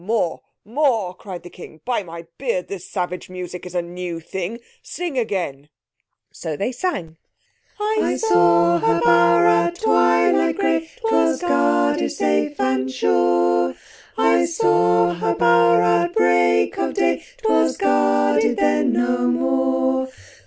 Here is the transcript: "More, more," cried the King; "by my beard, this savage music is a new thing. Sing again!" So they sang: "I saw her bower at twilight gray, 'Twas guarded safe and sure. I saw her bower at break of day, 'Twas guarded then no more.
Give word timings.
"More, 0.03 0.41
more," 0.65 1.13
cried 1.13 1.43
the 1.43 1.51
King; 1.51 1.79
"by 1.85 2.01
my 2.01 2.25
beard, 2.39 2.69
this 2.69 2.89
savage 2.89 3.29
music 3.29 3.67
is 3.67 3.75
a 3.75 3.83
new 3.83 4.19
thing. 4.19 4.59
Sing 4.81 5.15
again!" 5.15 5.69
So 6.31 6.57
they 6.57 6.71
sang: 6.71 7.17
"I 7.79 8.15
saw 8.17 8.79
her 8.79 8.99
bower 8.99 9.45
at 9.45 9.75
twilight 9.79 10.57
gray, 10.57 10.89
'Twas 11.07 11.41
guarded 11.41 12.09
safe 12.09 12.59
and 12.59 12.89
sure. 12.91 13.75
I 14.17 14.45
saw 14.45 15.13
her 15.13 15.35
bower 15.35 15.83
at 15.83 16.13
break 16.15 16.75
of 16.79 16.95
day, 16.95 17.21
'Twas 17.37 17.77
guarded 17.77 18.57
then 18.57 18.93
no 18.93 19.27
more. 19.27 20.09